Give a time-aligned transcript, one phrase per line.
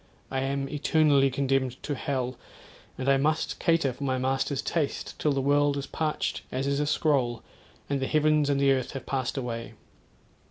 [0.31, 2.35] I am eternally condemned to hell
[2.97, 6.79] and I must cater for my master's taste till the world is parched as is
[6.79, 7.43] a scroll,
[7.87, 9.73] and the heavens and the earth have passed away.